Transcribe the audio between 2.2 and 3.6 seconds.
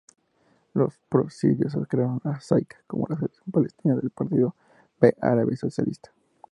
"As-Saika" como la sección